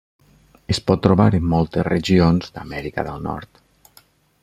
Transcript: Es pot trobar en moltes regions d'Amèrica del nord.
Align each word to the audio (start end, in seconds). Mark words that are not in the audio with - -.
Es 0.75 0.79
pot 0.87 1.03
trobar 1.07 1.27
en 1.39 1.45
moltes 1.53 1.87
regions 1.89 2.51
d'Amèrica 2.57 3.09
del 3.11 3.25
nord. 3.31 3.65